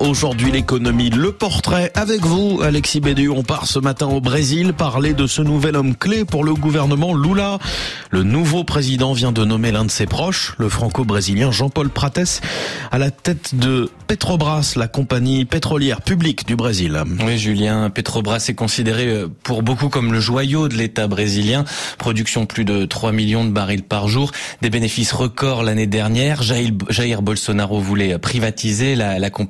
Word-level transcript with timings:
Aujourd'hui, 0.00 0.50
l'économie, 0.50 1.10
le 1.10 1.30
portrait 1.30 1.92
avec 1.94 2.22
vous, 2.22 2.60
Alexis 2.60 2.98
Bédu. 2.98 3.28
On 3.28 3.44
part 3.44 3.66
ce 3.66 3.78
matin 3.78 4.06
au 4.06 4.20
Brésil 4.20 4.72
parler 4.72 5.14
de 5.14 5.28
ce 5.28 5.42
nouvel 5.42 5.76
homme 5.76 5.94
clé 5.94 6.24
pour 6.24 6.42
le 6.42 6.54
gouvernement 6.54 7.14
Lula. 7.14 7.60
Le 8.10 8.24
nouveau 8.24 8.64
président 8.64 9.12
vient 9.12 9.30
de 9.30 9.44
nommer 9.44 9.70
l'un 9.70 9.84
de 9.84 9.92
ses 9.92 10.06
proches, 10.06 10.54
le 10.58 10.68
franco-brésilien 10.68 11.52
Jean-Paul 11.52 11.88
Prates, 11.88 12.40
à 12.90 12.98
la 12.98 13.12
tête 13.12 13.54
de 13.54 13.90
Petrobras, 14.08 14.74
la 14.76 14.88
compagnie 14.88 15.44
pétrolière 15.44 16.02
publique 16.02 16.46
du 16.46 16.56
Brésil. 16.56 17.00
Oui, 17.24 17.38
Julien, 17.38 17.90
Petrobras 17.90 18.46
est 18.48 18.54
considéré 18.54 19.06
euh, 19.06 19.28
pour 19.44 19.62
beaucoup 19.62 19.88
comme 19.88 20.12
le 20.12 20.20
joyau 20.20 20.68
de 20.68 20.74
l'État 20.74 21.06
brésilien. 21.06 21.64
Production 21.98 22.44
plus 22.44 22.64
de 22.64 22.86
3 22.86 23.12
millions 23.12 23.44
de 23.44 23.50
barils 23.50 23.84
par 23.84 24.08
jour, 24.08 24.32
des 24.62 24.70
bénéfices 24.70 25.12
records 25.12 25.62
l'année 25.62 25.86
dernière. 25.86 26.42
Jair 26.42 27.22
Bolsonaro 27.22 27.80
voulait 27.80 28.18
privatiser 28.18 28.96
la, 28.96 29.20
la 29.20 29.30
compagnie. 29.30 29.43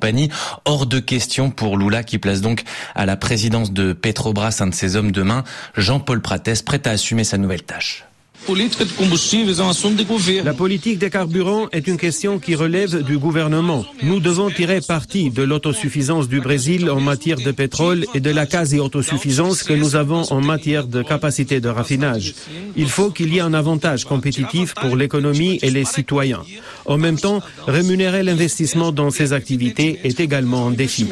Hors 0.65 0.85
de 0.85 0.99
question 0.99 1.51
pour 1.51 1.77
Lula 1.77 2.03
qui 2.03 2.17
place 2.17 2.41
donc 2.41 2.63
à 2.95 3.05
la 3.05 3.17
présidence 3.17 3.71
de 3.71 3.93
Petrobras 3.93 4.57
un 4.59 4.67
de 4.67 4.75
ses 4.75 4.95
hommes 4.95 5.11
de 5.11 5.21
main, 5.21 5.43
Jean-Paul 5.75 6.21
Prates, 6.21 6.63
prêt 6.63 6.81
à 6.85 6.91
assumer 6.91 7.23
sa 7.23 7.37
nouvelle 7.37 7.63
tâche. 7.63 8.05
La 10.43 10.53
politique 10.53 10.99
des 10.99 11.09
carburants 11.09 11.67
est 11.71 11.87
une 11.87 11.97
question 11.97 12.37
qui 12.37 12.53
relève 12.53 13.01
du 13.03 13.17
gouvernement. 13.17 13.85
Nous 14.03 14.19
devons 14.19 14.51
tirer 14.51 14.81
parti 14.81 15.31
de 15.31 15.41
l'autosuffisance 15.41 16.27
du 16.27 16.41
Brésil 16.41 16.89
en 16.91 16.99
matière 16.99 17.37
de 17.37 17.51
pétrole 17.51 18.05
et 18.13 18.19
de 18.19 18.29
la 18.29 18.45
quasi-autosuffisance 18.45 19.63
que 19.63 19.73
nous 19.73 19.95
avons 19.95 20.31
en 20.31 20.41
matière 20.41 20.85
de 20.85 21.01
capacité 21.01 21.59
de 21.59 21.69
raffinage. 21.69 22.35
Il 22.75 22.89
faut 22.89 23.09
qu'il 23.09 23.33
y 23.33 23.37
ait 23.37 23.41
un 23.41 23.55
avantage 23.55 24.05
compétitif 24.05 24.75
pour 24.75 24.95
l'économie 24.95 25.57
et 25.63 25.71
les 25.71 25.85
citoyens. 25.85 26.43
En 26.85 26.97
même 26.97 27.17
temps, 27.17 27.41
rémunérer 27.65 28.21
l'investissement 28.21 28.91
dans 28.91 29.09
ces 29.09 29.33
activités 29.33 29.99
est 30.03 30.19
également 30.19 30.67
un 30.67 30.71
défi. 30.71 31.07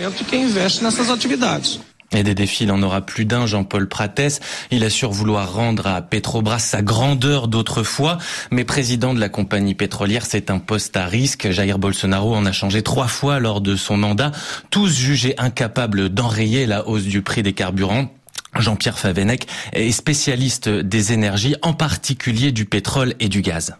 Et 2.14 2.22
des 2.24 2.36
défis, 2.36 2.66
il 2.66 2.72
en 2.72 2.84
aura 2.84 3.02
plus 3.02 3.26
d'un, 3.26 3.48
Jean-Paul 3.48 3.88
Prates. 3.90 4.40
Il 4.70 4.84
assure 4.84 5.12
vouloir 5.12 5.54
rendre 5.54 5.88
à 5.88 6.02
Petrobras 6.02 6.60
sa 6.60 6.84
grandeur 6.84 7.48
d'autrefois, 7.48 8.20
mais 8.52 8.64
président 8.64 9.16
de 9.16 9.20
la 9.20 9.30
compagnie 9.30 9.74
pétrolière, 9.74 10.26
c'est 10.26 10.52
un 10.52 10.60
poste 10.60 10.96
à 10.96 11.06
risque. 11.06 11.50
Jair 11.50 11.80
Bolsonaro 11.80 12.36
en 12.36 12.46
a 12.46 12.52
changé 12.52 12.84
trois 12.84 13.08
fois 13.08 13.40
lors 13.40 13.62
de 13.62 13.76
son 13.76 13.98
mandat, 13.98 14.32
tous 14.70 14.96
jugés 14.96 15.34
incapables 15.40 16.10
d'enrayer 16.10 16.68
la 16.68 16.88
hausse 16.88 17.06
du 17.06 17.24
prix 17.24 17.42
des 17.42 17.54
carburants. 17.54 18.14
Jean-Pierre 18.60 19.00
Favenec 19.00 19.48
est 19.72 19.92
spécialiste 19.92 20.70
des 20.70 21.14
énergies, 21.14 21.56
en 21.64 21.74
particulier 21.74 22.52
du 22.52 22.66
pétrole 22.66 23.16
et 23.20 23.28
du 23.28 23.42
gaz. 23.42 23.76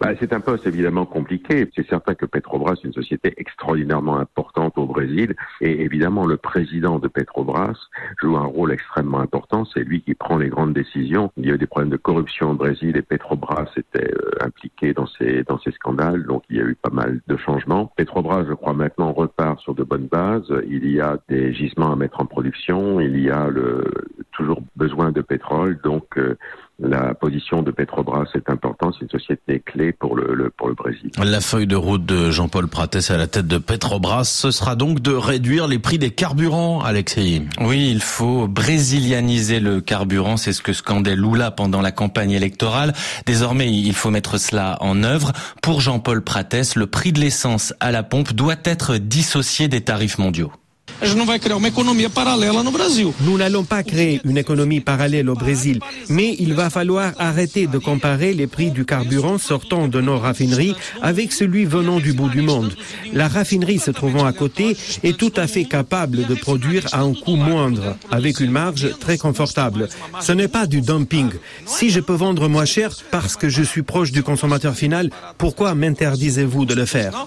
Bah, 0.00 0.10
c'est 0.20 0.32
un 0.34 0.40
poste 0.40 0.66
évidemment 0.66 1.06
compliqué. 1.06 1.70
C'est 1.74 1.88
certain 1.88 2.14
que 2.14 2.26
Petrobras 2.26 2.74
est 2.74 2.84
une 2.84 2.92
société 2.92 3.32
extraordinairement 3.38 4.18
importante 4.18 4.76
Brésil 4.96 5.34
et 5.60 5.82
évidemment 5.82 6.26
le 6.26 6.38
président 6.38 6.98
de 6.98 7.08
Petrobras 7.08 7.76
joue 8.22 8.36
un 8.36 8.46
rôle 8.46 8.72
extrêmement 8.72 9.20
important. 9.20 9.66
C'est 9.66 9.84
lui 9.84 10.00
qui 10.00 10.14
prend 10.14 10.38
les 10.38 10.48
grandes 10.48 10.72
décisions. 10.72 11.30
Il 11.36 11.46
y 11.46 11.50
a 11.50 11.54
eu 11.54 11.58
des 11.58 11.66
problèmes 11.66 11.90
de 11.90 11.98
corruption 11.98 12.52
au 12.52 12.54
Brésil 12.54 12.96
et 12.96 13.02
Petrobras 13.02 13.66
était 13.76 14.10
euh, 14.10 14.30
impliqué 14.40 14.94
dans 14.94 15.06
ces 15.06 15.42
dans 15.44 15.58
ces 15.58 15.72
scandales. 15.72 16.24
Donc 16.24 16.44
il 16.48 16.56
y 16.56 16.60
a 16.60 16.64
eu 16.64 16.74
pas 16.74 16.90
mal 16.90 17.20
de 17.26 17.36
changements. 17.36 17.92
Petrobras, 17.96 18.44
je 18.48 18.54
crois 18.54 18.72
maintenant 18.72 19.12
repart 19.12 19.60
sur 19.60 19.74
de 19.74 19.84
bonnes 19.84 20.06
bases. 20.06 20.50
Il 20.66 20.90
y 20.90 21.00
a 21.00 21.18
des 21.28 21.52
gisements 21.52 21.92
à 21.92 21.96
mettre 21.96 22.20
en 22.22 22.26
production. 22.26 22.98
Il 23.00 23.20
y 23.20 23.30
a 23.30 23.48
le 23.48 23.84
toujours 24.36 24.60
besoin 24.76 25.12
de 25.12 25.20
pétrole. 25.20 25.78
Donc 25.82 26.18
euh, 26.18 26.36
la 26.78 27.14
position 27.14 27.62
de 27.62 27.70
Petrobras 27.70 28.26
est 28.34 28.50
importante, 28.50 28.94
c'est 28.98 29.04
une 29.04 29.18
société 29.18 29.60
clé 29.60 29.92
pour 29.92 30.14
le, 30.14 30.50
pour 30.50 30.68
le 30.68 30.74
Brésil. 30.74 31.10
La 31.22 31.40
feuille 31.40 31.66
de 31.66 31.76
route 31.76 32.04
de 32.04 32.30
Jean-Paul 32.30 32.68
Prates 32.68 33.10
à 33.10 33.16
la 33.16 33.26
tête 33.26 33.46
de 33.46 33.56
Petrobras, 33.56 34.24
ce 34.24 34.50
sera 34.50 34.76
donc 34.76 35.00
de 35.00 35.12
réduire 35.12 35.68
les 35.68 35.78
prix 35.78 35.98
des 35.98 36.10
carburants, 36.10 36.82
Alexei. 36.82 37.42
Oui, 37.60 37.88
il 37.90 38.02
faut 38.02 38.46
brésilianiser 38.46 39.58
le 39.58 39.80
carburant, 39.80 40.36
c'est 40.36 40.52
ce 40.52 40.60
que 40.60 40.74
scandait 40.74 41.16
Lula 41.16 41.50
pendant 41.50 41.80
la 41.80 41.92
campagne 41.92 42.32
électorale. 42.32 42.92
Désormais, 43.24 43.72
il 43.72 43.94
faut 43.94 44.10
mettre 44.10 44.38
cela 44.38 44.76
en 44.80 45.02
œuvre. 45.02 45.32
Pour 45.62 45.80
Jean-Paul 45.80 46.22
Prates, 46.22 46.76
le 46.76 46.86
prix 46.86 47.12
de 47.12 47.20
l'essence 47.20 47.72
à 47.80 47.90
la 47.90 48.02
pompe 48.02 48.34
doit 48.34 48.56
être 48.64 48.98
dissocié 48.98 49.68
des 49.68 49.80
tarifs 49.80 50.18
mondiaux. 50.18 50.52
Nous 53.20 53.36
n'allons 53.36 53.64
pas 53.64 53.82
créer 53.82 54.20
une 54.24 54.38
économie 54.38 54.80
parallèle 54.80 55.28
au 55.28 55.34
Brésil, 55.34 55.78
mais 56.08 56.34
il 56.38 56.54
va 56.54 56.70
falloir 56.70 57.12
arrêter 57.18 57.66
de 57.66 57.78
comparer 57.78 58.32
les 58.32 58.46
prix 58.46 58.70
du 58.70 58.84
carburant 58.84 59.36
sortant 59.38 59.88
de 59.88 60.00
nos 60.00 60.18
raffineries 60.18 60.74
avec 61.02 61.32
celui 61.32 61.64
venant 61.64 62.00
du 62.00 62.12
bout 62.12 62.28
du 62.28 62.40
monde. 62.40 62.74
La 63.12 63.28
raffinerie 63.28 63.78
se 63.78 63.90
trouvant 63.90 64.24
à 64.24 64.32
côté 64.32 64.76
est 65.02 65.16
tout 65.16 65.32
à 65.36 65.46
fait 65.46 65.64
capable 65.64 66.26
de 66.26 66.34
produire 66.34 66.86
à 66.92 67.00
un 67.02 67.12
coût 67.12 67.36
moindre, 67.36 67.96
avec 68.10 68.40
une 68.40 68.50
marge 68.50 68.88
très 68.98 69.18
confortable. 69.18 69.88
Ce 70.20 70.32
n'est 70.32 70.48
pas 70.48 70.66
du 70.66 70.80
dumping. 70.80 71.30
Si 71.66 71.90
je 71.90 72.00
peux 72.00 72.14
vendre 72.14 72.48
moins 72.48 72.64
cher 72.64 72.90
parce 73.10 73.36
que 73.36 73.48
je 73.48 73.62
suis 73.62 73.82
proche 73.82 74.12
du 74.12 74.22
consommateur 74.22 74.74
final, 74.74 75.10
pourquoi 75.36 75.74
m'interdisez-vous 75.74 76.64
de 76.64 76.74
le 76.74 76.86
faire? 76.86 77.26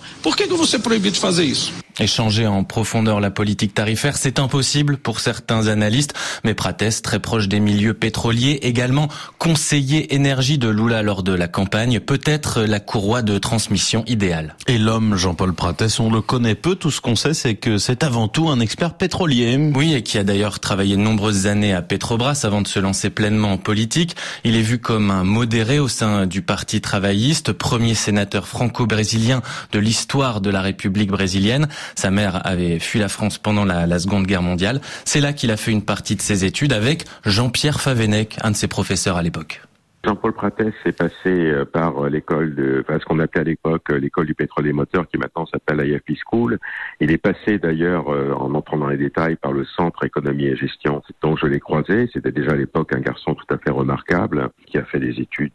Échanger 2.00 2.48
en 2.48 2.64
profondeur 2.64 3.20
la 3.20 3.30
politique 3.30 3.74
tarifaire, 3.74 4.16
c'est 4.16 4.40
impossible 4.40 4.98
pour 4.98 5.20
certains 5.20 5.68
analystes, 5.68 6.14
mais 6.46 6.54
Prates, 6.54 7.02
très 7.04 7.20
proche 7.20 7.50
des 7.50 7.60
milieux 7.60 7.94
pétroliers, 7.94 8.60
également 8.62 9.10
conseiller 9.38 10.16
énergie 10.16 10.58
de 10.58 10.70
Lula 10.70 11.04
lors 11.04 11.24
de 11.24 11.34
la 11.34 11.50
campagne, 11.50 12.00
peut 12.00 12.22
être 12.24 12.62
la 12.62 12.80
courroie 12.80 13.22
de 13.22 13.38
transmission 13.38 14.06
idéale. 14.08 14.56
Et 14.68 14.78
l'homme, 14.78 15.18
Jean-Paul 15.18 15.54
Prates, 15.54 16.00
on 16.00 16.10
le 16.10 16.22
connaît 16.22 16.56
peu, 16.56 16.76
tout 16.76 16.90
ce 16.90 17.02
qu'on 17.02 17.18
sait, 17.18 17.34
c'est 17.34 17.56
que 17.56 17.78
c'est 17.78 18.04
avant 18.04 18.30
tout 18.30 18.50
un 18.50 18.62
expert 18.62 18.94
pétrolier. 18.94 19.58
Oui, 19.76 19.94
et 19.94 20.02
qui 20.02 20.18
a 20.18 20.24
d'ailleurs 20.24 20.60
travaillé 20.60 20.96
de 20.96 21.02
nombreuses 21.02 21.48
années 21.48 21.74
à 21.74 21.82
Petrobras 21.82 22.42
avant 22.44 22.62
de 22.62 22.68
se 22.68 22.80
lancer 22.80 23.10
pleinement 23.10 23.54
en 23.54 23.58
politique. 23.58 24.16
Il 24.46 24.56
est 24.56 24.62
vu 24.62 24.80
comme 24.80 25.12
un 25.12 25.26
modéré 25.26 25.80
au 25.80 25.90
sein 25.90 26.26
du 26.26 26.42
Parti 26.42 26.80
travailliste, 26.80 27.52
premier 27.52 27.94
sénateur 27.94 28.48
franco-brésilien 28.48 29.42
de 29.74 29.80
l'histoire 29.80 30.40
de 30.40 30.50
la 30.50 30.62
République 30.62 31.12
brésilienne. 31.12 31.68
Sa 31.96 32.12
mère 32.12 32.46
avait 32.46 32.80
fui 32.80 33.00
la 33.00 33.10
France 33.10 33.38
pendant 33.38 33.66
la, 33.66 34.00
Seconde 34.00 34.28
Guerre 34.28 34.42
mondiale. 34.42 34.82
C'est 35.06 35.22
là 35.22 35.34
qu'il 35.34 35.52
a 35.52 35.58
fait 35.58 35.72
une 35.72 35.82
partie 35.82 36.16
de 36.16 36.22
ses 36.22 36.46
études 36.46 36.74
avec 36.74 37.06
Jean-Pierre 37.26 37.82
Favenec, 37.82 38.38
un 38.42 38.52
de 38.52 38.56
ses 38.56 38.68
professeurs 38.68 39.18
à 39.18 39.22
l'époque. 39.22 39.62
Jean-Paul 40.06 40.32
Prates 40.32 40.62
est 40.86 40.92
passé 40.94 41.14
euh, 41.26 41.66
par 41.66 42.06
euh, 42.06 42.10
l'école 42.10 42.56
de, 42.56 42.86
enfin, 42.88 43.00
ce 43.00 43.06
qu'on 43.06 43.20
appelait 43.20 43.42
à 43.42 43.44
l'époque 43.44 43.92
euh, 43.92 44.00
l'école 44.00 44.28
du 44.28 44.34
pétrole 44.34 44.66
et 44.68 44.72
moteur, 44.72 45.06
qui 45.10 45.18
maintenant 45.18 45.46
s'appelle 45.46 45.86
IFP 45.86 46.18
School. 46.26 46.58
Il 47.02 47.12
est 47.12 47.18
passé 47.18 47.58
d'ailleurs, 47.58 48.08
en 48.08 48.54
entrant 48.54 48.78
dans 48.78 48.88
les 48.88 48.98
détails, 48.98 49.36
par 49.36 49.52
le 49.52 49.66
Centre 49.66 50.06
Économie 50.06 50.46
et 50.46 50.56
Gestion, 50.56 51.02
dont 51.22 51.36
je 51.36 51.48
l'ai 51.48 51.60
croisé. 51.60 52.10
C'était 52.14 52.32
déjà 52.32 52.52
à 52.52 52.56
l'époque 52.56 52.94
un 52.94 53.00
garçon 53.00 53.36
tout 53.36 53.54
à 53.54 53.58
fait 53.58 53.72
remarquable, 53.72 54.50
qui 54.66 54.78
a 54.78 54.84
fait 54.84 55.00
des 55.00 55.20
études 55.20 55.52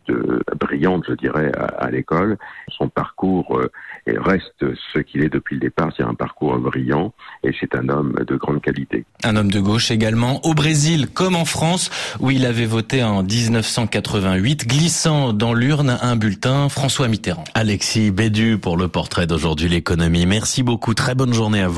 brillantes, 0.61 1.05
je 1.09 1.15
dirais, 1.15 1.53
à, 1.57 1.91
l'école. 1.91 2.37
Son 2.69 2.89
parcours 2.89 3.61
reste 4.07 4.65
ce 4.93 4.99
qu'il 4.99 5.23
est 5.23 5.29
depuis 5.29 5.57
le 5.57 5.61
départ, 5.61 5.91
c'est 5.97 6.03
un 6.03 6.15
parcours 6.15 6.59
brillant, 6.59 7.13
et 7.43 7.53
c'est 7.61 7.75
un 7.75 7.89
homme 7.89 8.15
de 8.27 8.37
grande 8.37 8.63
qualité. 8.63 9.05
Un 9.23 9.37
homme 9.37 9.51
de 9.51 9.61
gauche 9.61 9.91
également, 9.91 10.41
au 10.45 10.55
Brésil 10.55 11.09
comme 11.13 11.37
en 11.37 11.45
France, 11.45 11.91
où 12.21 12.31
il 12.31 12.47
avait 12.47 12.67
voté 12.67 13.03
en 13.03 13.23
1980 13.23 14.34
glissant 14.41 15.33
dans 15.33 15.55
l'urne 15.55 15.99
un 16.01 16.17
bulletin 16.17 16.69
François 16.69 17.09
Mitterrand. 17.09 17.45
Alexis 17.55 18.11
Bédu 18.11 18.59
pour 18.59 18.77
le 18.77 18.89
portrait 18.89 19.27
d'aujourd'hui 19.27 19.69
l'économie. 19.69 20.27
Merci 20.27 20.63
beaucoup, 20.63 20.95
très 20.95 21.15
bonne 21.15 21.33
journée 21.33 21.61
à 21.61 21.69
vous. 21.69 21.73